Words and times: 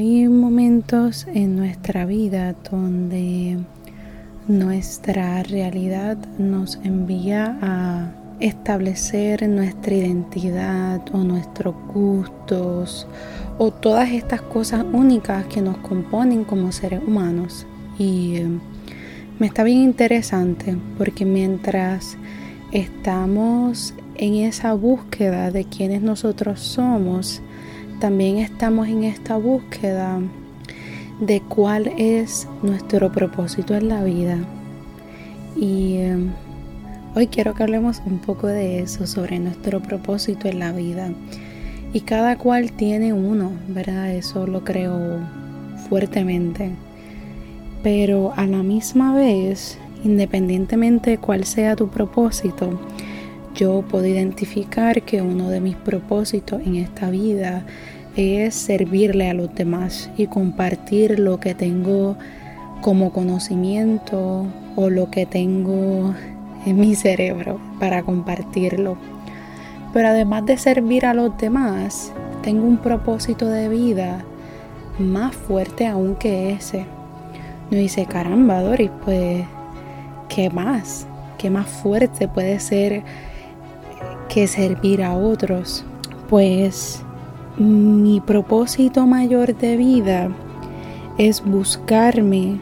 Hay 0.00 0.26
momentos 0.28 1.26
en 1.26 1.56
nuestra 1.56 2.06
vida 2.06 2.54
donde 2.70 3.58
nuestra 4.48 5.42
realidad 5.42 6.16
nos 6.38 6.76
envía 6.82 7.58
a 7.60 8.10
establecer 8.40 9.46
nuestra 9.46 9.94
identidad 9.94 11.02
o 11.12 11.18
nuestros 11.18 11.74
gustos 11.92 13.06
o 13.58 13.72
todas 13.72 14.10
estas 14.12 14.40
cosas 14.40 14.86
únicas 14.90 15.44
que 15.48 15.60
nos 15.60 15.76
componen 15.76 16.44
como 16.44 16.72
seres 16.72 17.02
humanos. 17.06 17.66
Y 17.98 18.36
eh, 18.36 18.48
me 19.38 19.48
está 19.48 19.64
bien 19.64 19.80
interesante 19.80 20.78
porque 20.96 21.26
mientras 21.26 22.16
estamos 22.72 23.92
en 24.16 24.36
esa 24.36 24.72
búsqueda 24.72 25.50
de 25.50 25.66
quienes 25.66 26.00
nosotros 26.00 26.60
somos, 26.60 27.42
también 28.00 28.38
estamos 28.38 28.88
en 28.88 29.04
esta 29.04 29.36
búsqueda 29.36 30.20
de 31.20 31.42
cuál 31.42 31.92
es 31.98 32.48
nuestro 32.62 33.12
propósito 33.12 33.74
en 33.74 33.88
la 33.88 34.02
vida. 34.02 34.38
Y 35.54 35.96
eh, 35.98 36.16
hoy 37.14 37.26
quiero 37.26 37.54
que 37.54 37.62
hablemos 37.62 38.00
un 38.06 38.18
poco 38.18 38.46
de 38.46 38.80
eso, 38.80 39.06
sobre 39.06 39.38
nuestro 39.38 39.80
propósito 39.80 40.48
en 40.48 40.60
la 40.60 40.72
vida. 40.72 41.10
Y 41.92 42.00
cada 42.00 42.38
cual 42.38 42.72
tiene 42.72 43.12
uno, 43.12 43.52
¿verdad? 43.68 44.14
Eso 44.14 44.46
lo 44.46 44.64
creo 44.64 45.18
fuertemente. 45.90 46.70
Pero 47.82 48.32
a 48.34 48.46
la 48.46 48.62
misma 48.62 49.14
vez, 49.14 49.76
independientemente 50.04 51.10
de 51.10 51.18
cuál 51.18 51.44
sea 51.44 51.76
tu 51.76 51.88
propósito, 51.88 52.80
yo 53.54 53.82
puedo 53.82 54.06
identificar 54.06 55.02
que 55.02 55.22
uno 55.22 55.50
de 55.50 55.60
mis 55.60 55.76
propósitos 55.76 56.60
en 56.64 56.76
esta 56.76 57.10
vida 57.10 57.64
es 58.16 58.54
servirle 58.54 59.28
a 59.28 59.34
los 59.34 59.54
demás 59.54 60.10
y 60.16 60.26
compartir 60.26 61.18
lo 61.18 61.40
que 61.40 61.54
tengo 61.54 62.16
como 62.80 63.12
conocimiento 63.12 64.46
o 64.76 64.90
lo 64.90 65.10
que 65.10 65.26
tengo 65.26 66.14
en 66.66 66.80
mi 66.80 66.94
cerebro 66.94 67.60
para 67.78 68.02
compartirlo. 68.02 68.96
Pero 69.92 70.08
además 70.08 70.46
de 70.46 70.56
servir 70.56 71.06
a 71.06 71.14
los 71.14 71.36
demás, 71.38 72.12
tengo 72.42 72.66
un 72.66 72.78
propósito 72.78 73.48
de 73.48 73.68
vida 73.68 74.24
más 74.98 75.34
fuerte 75.34 75.86
aún 75.86 76.14
que 76.14 76.52
ese. 76.52 76.86
No 77.70 77.78
dice, 77.78 78.06
caramba, 78.06 78.62
Doris, 78.62 78.90
pues, 79.04 79.44
¿qué 80.28 80.50
más? 80.50 81.06
¿Qué 81.38 81.50
más 81.50 81.66
fuerte 81.66 82.28
puede 82.28 82.60
ser 82.60 83.02
que 84.32 84.46
servir 84.46 85.02
a 85.02 85.14
otros. 85.14 85.84
Pues 86.28 87.02
mi 87.58 88.20
propósito 88.20 89.06
mayor 89.06 89.56
de 89.56 89.76
vida 89.76 90.30
es 91.18 91.44
buscarme, 91.44 92.60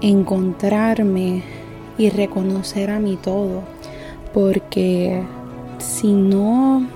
encontrarme 0.00 1.42
y 1.98 2.08
reconocer 2.08 2.90
a 2.90 2.98
mi 2.98 3.16
todo. 3.16 3.62
Porque 4.32 5.22
si 5.78 6.12
no 6.12 6.86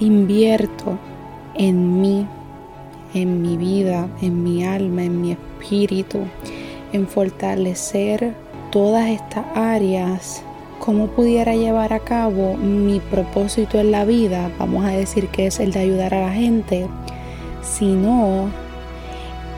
invierto 0.00 0.98
en 1.54 2.00
mí, 2.00 2.26
en 3.12 3.42
mi 3.42 3.58
vida, 3.58 4.08
en 4.22 4.42
mi 4.42 4.64
alma, 4.64 5.04
en 5.04 5.20
mi 5.20 5.32
espíritu, 5.32 6.20
en 6.92 7.06
fortalecer 7.06 8.34
todas 8.70 9.08
estas 9.08 9.44
áreas 9.54 10.42
cómo 10.78 11.08
pudiera 11.08 11.54
llevar 11.54 11.92
a 11.92 12.00
cabo 12.00 12.56
mi 12.56 13.00
propósito 13.00 13.78
en 13.78 13.90
la 13.90 14.04
vida, 14.04 14.50
vamos 14.58 14.84
a 14.84 14.90
decir 14.90 15.28
que 15.28 15.46
es 15.46 15.60
el 15.60 15.72
de 15.72 15.80
ayudar 15.80 16.14
a 16.14 16.20
la 16.20 16.32
gente, 16.32 16.86
si 17.62 17.86
no 17.86 18.48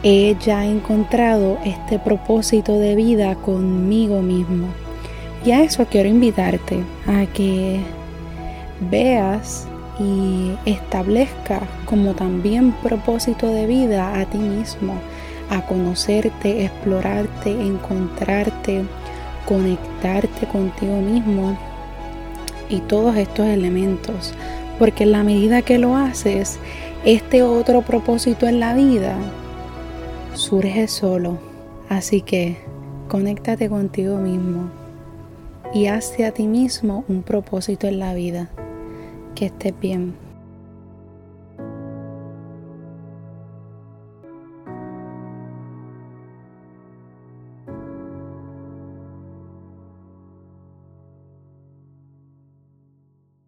he 0.02 0.36
ya 0.40 0.64
encontrado 0.64 1.58
este 1.64 1.98
propósito 1.98 2.78
de 2.78 2.94
vida 2.94 3.34
conmigo 3.36 4.22
mismo. 4.22 4.68
Y 5.44 5.52
a 5.52 5.62
eso 5.62 5.86
quiero 5.86 6.08
invitarte, 6.08 6.82
a 7.06 7.26
que 7.26 7.80
veas 8.90 9.66
y 9.98 10.52
establezcas 10.64 11.62
como 11.84 12.14
también 12.14 12.72
propósito 12.72 13.48
de 13.48 13.66
vida 13.66 14.18
a 14.18 14.24
ti 14.24 14.38
mismo, 14.38 14.94
a 15.50 15.62
conocerte, 15.62 16.64
explorarte, 16.64 17.50
encontrarte, 17.50 18.84
conectarte 19.46 20.46
contigo 20.46 21.00
mismo 21.00 21.56
y 22.68 22.80
todos 22.80 23.16
estos 23.16 23.46
elementos. 23.46 24.34
Porque 24.78 25.04
en 25.04 25.12
la 25.12 25.22
medida 25.22 25.62
que 25.62 25.78
lo 25.78 25.96
haces, 25.96 26.58
este 27.04 27.42
otro 27.42 27.82
propósito 27.82 28.46
en 28.46 28.60
la 28.60 28.74
vida 28.74 29.16
surge 30.34 30.88
solo. 30.88 31.38
Así 31.88 32.22
que 32.22 32.56
conéctate 33.08 33.68
contigo 33.68 34.16
mismo 34.16 34.70
y 35.74 35.86
hazte 35.86 36.24
a 36.24 36.32
ti 36.32 36.46
mismo 36.46 37.04
un 37.08 37.22
propósito 37.22 37.86
en 37.86 37.98
la 37.98 38.14
vida. 38.14 38.48
Que 39.34 39.46
estés 39.46 39.74
bien. 39.80 40.29